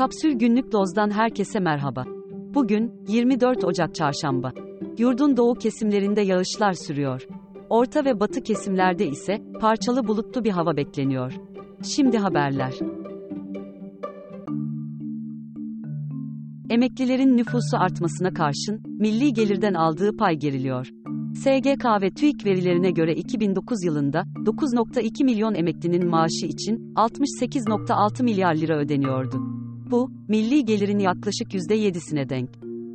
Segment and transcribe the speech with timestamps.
[0.00, 2.04] Kapsül Günlük Doz'dan herkese merhaba.
[2.54, 4.52] Bugün 24 Ocak Çarşamba.
[4.98, 7.26] Yurdun doğu kesimlerinde yağışlar sürüyor.
[7.70, 11.32] Orta ve batı kesimlerde ise parçalı bulutlu bir hava bekleniyor.
[11.82, 12.74] Şimdi haberler.
[16.70, 20.86] Emeklilerin nüfusu artmasına karşın milli gelirden aldığı pay geriliyor.
[21.34, 28.78] SGK ve TÜİK verilerine göre 2009 yılında 9.2 milyon emeklinin maaşı için 68.6 milyar lira
[28.78, 29.59] ödeniyordu.
[29.90, 32.50] Bu, milli gelirin yaklaşık %7'sine denk.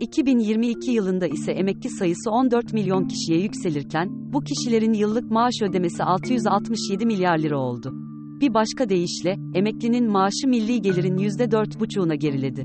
[0.00, 7.06] 2022 yılında ise emekli sayısı 14 milyon kişiye yükselirken, bu kişilerin yıllık maaş ödemesi 667
[7.06, 7.92] milyar lira oldu.
[8.40, 12.64] Bir başka deyişle, emeklinin maaşı milli gelirin %4,5'una geriledi.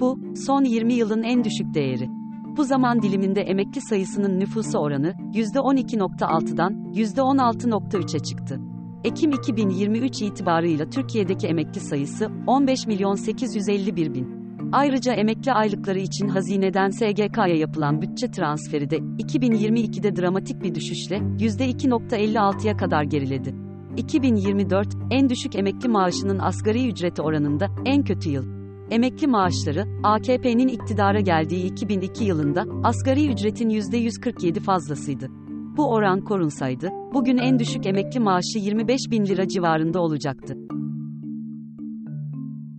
[0.00, 2.08] Bu, son 20 yılın en düşük değeri.
[2.56, 8.60] Bu zaman diliminde emekli sayısının nüfusa oranı, %12.6'dan %16.3'e çıktı.
[9.06, 14.28] Ekim 2023 itibarıyla Türkiye'deki emekli sayısı 15 milyon 851 bin.
[14.72, 22.76] Ayrıca emekli aylıkları için hazineden SGK'ya yapılan bütçe transferi de 2022'de dramatik bir düşüşle %2.56'ya
[22.76, 23.54] kadar geriledi.
[23.96, 28.44] 2024, en düşük emekli maaşının asgari ücreti oranında en kötü yıl.
[28.90, 35.45] Emekli maaşları, AKP'nin iktidara geldiği 2002 yılında asgari ücretin %147 fazlasıydı.
[35.76, 40.54] Bu oran korunsaydı, bugün en düşük emekli maaşı 25 bin lira civarında olacaktı.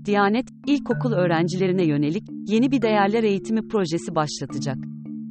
[0.06, 4.78] Diyanet, ilkokul öğrencilerine yönelik yeni bir değerler eğitimi projesi başlatacak.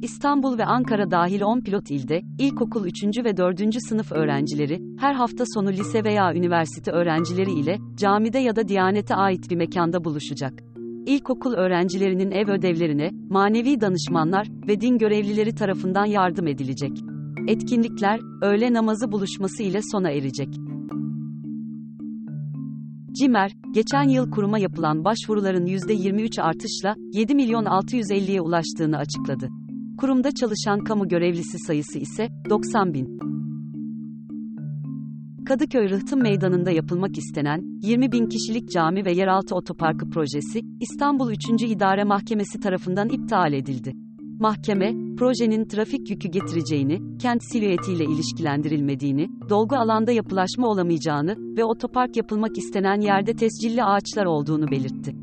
[0.01, 3.03] İstanbul ve Ankara dahil 10 pilot ilde, ilkokul 3.
[3.25, 3.59] ve 4.
[3.89, 9.49] sınıf öğrencileri, her hafta sonu lise veya üniversite öğrencileri ile, camide ya da Diyanet'e ait
[9.49, 10.53] bir mekanda buluşacak.
[11.05, 17.16] İlkokul öğrencilerinin ev ödevlerine, manevi danışmanlar ve din görevlileri tarafından yardım edilecek.
[17.47, 20.49] Etkinlikler, öğle namazı buluşması ile sona erecek.
[23.19, 29.49] CİMER, geçen yıl kuruma yapılan başvuruların %23 artışla 7 milyon 650'ye ulaştığını açıkladı.
[29.97, 33.19] Kurumda çalışan kamu görevlisi sayısı ise 90 bin.
[35.45, 41.37] Kadıköy Rıhtım Meydanı'nda yapılmak istenen 20 bin kişilik cami ve yeraltı otoparkı projesi İstanbul 3.
[41.63, 44.06] İdare Mahkemesi tarafından iptal edildi.
[44.39, 52.57] Mahkeme, projenin trafik yükü getireceğini, kent silüetiyle ilişkilendirilmediğini, dolgu alanda yapılaşma olamayacağını ve otopark yapılmak
[52.57, 55.15] istenen yerde tescilli ağaçlar olduğunu belirtti.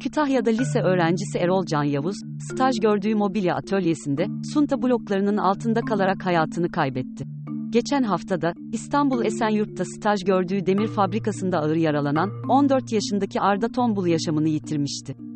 [0.00, 2.16] Kütahya'da lise öğrencisi Erol Can Yavuz,
[2.50, 7.24] staj gördüğü mobilya atölyesinde, sunta bloklarının altında kalarak hayatını kaybetti.
[7.70, 14.48] Geçen haftada, İstanbul Esenyurt'ta staj gördüğü demir fabrikasında ağır yaralanan, 14 yaşındaki Arda Tombul yaşamını
[14.48, 15.27] yitirmişti.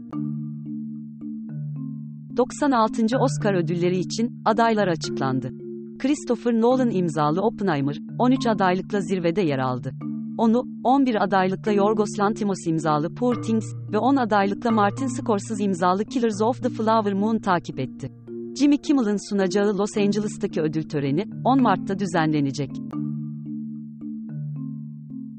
[2.37, 3.19] 96.
[3.19, 5.50] Oscar ödülleri için adaylar açıklandı.
[5.98, 9.93] Christopher Nolan imzalı Oppenheimer, 13 adaylıkla zirvede yer aldı.
[10.38, 16.42] Onu, 11 adaylıkla Yorgos Lanthimos imzalı Poor Things ve 10 adaylıkla Martin Scorsese imzalı Killers
[16.42, 18.12] of the Flower Moon takip etti.
[18.59, 22.71] Jimmy Kimmel'ın sunacağı Los Angeles'taki ödül töreni, 10 Mart'ta düzenlenecek.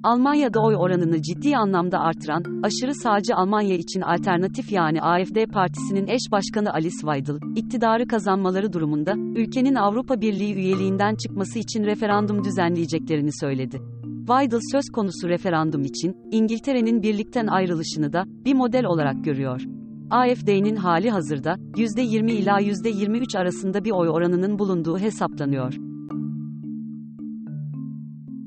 [0.03, 6.21] Almanya'da oy oranını ciddi anlamda artıran, aşırı sağcı Almanya için alternatif yani AFD partisinin eş
[6.31, 13.81] başkanı Alice Weidel, iktidarı kazanmaları durumunda, ülkenin Avrupa Birliği üyeliğinden çıkması için referandum düzenleyeceklerini söyledi.
[14.17, 19.61] Weidel söz konusu referandum için, İngiltere'nin birlikten ayrılışını da, bir model olarak görüyor.
[20.09, 25.92] AFD'nin hali hazırda, %20 ila %23 arasında bir oy oranının bulunduğu hesaplanıyor.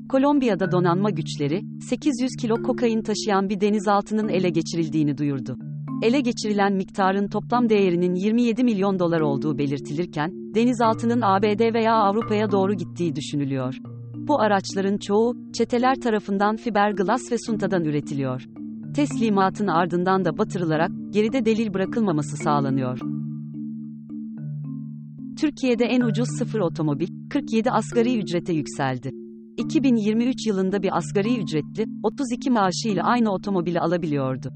[0.09, 5.57] Kolombiya'da donanma güçleri, 800 kilo kokain taşıyan bir denizaltının ele geçirildiğini duyurdu.
[6.03, 12.73] Ele geçirilen miktarın toplam değerinin 27 milyon dolar olduğu belirtilirken, denizaltının ABD veya Avrupa'ya doğru
[12.73, 13.77] gittiği düşünülüyor.
[14.15, 18.45] Bu araçların çoğu, çeteler tarafından fiberglass ve suntadan üretiliyor.
[18.95, 22.99] Teslimatın ardından da batırılarak, geride delil bırakılmaması sağlanıyor.
[25.39, 29.26] Türkiye'de en ucuz sıfır otomobil, 47 asgari ücrete yükseldi.
[29.57, 34.51] 2023 yılında bir asgari ücretli, 32 maaşıyla aynı otomobili alabiliyordu.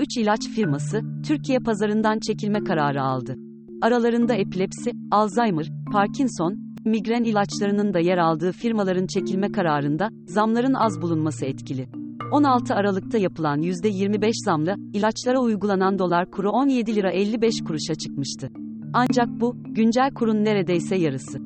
[0.00, 3.36] 3 ilaç firması, Türkiye pazarından çekilme kararı aldı.
[3.82, 11.46] Aralarında epilepsi, Alzheimer, Parkinson, migren ilaçlarının da yer aldığı firmaların çekilme kararında, zamların az bulunması
[11.46, 11.88] etkili.
[12.32, 18.48] 16 Aralık'ta yapılan %25 zamla, ilaçlara uygulanan dolar kuru 17 lira 55 kuruşa çıkmıştı.
[18.94, 21.45] Ancak bu, güncel kurun neredeyse yarısı.